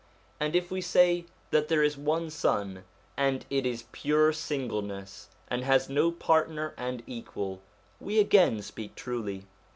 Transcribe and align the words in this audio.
And 0.39 0.55
if 0.55 0.71
we 0.71 0.81
say 0.81 1.25
that 1.51 1.67
there 1.67 1.83
is 1.83 1.95
one 1.95 2.31
Sun, 2.31 2.85
and 3.15 3.45
it 3.51 3.67
is 3.67 3.83
pure 3.91 4.33
single 4.33 4.81
ness, 4.81 5.29
and 5.47 5.63
has 5.63 5.89
no 5.89 6.11
partner 6.11 6.73
and 6.75 7.03
equal, 7.05 7.61
we 7.99 8.17
again 8.19 8.63
speak 8.63 8.95
truly. 8.95 9.45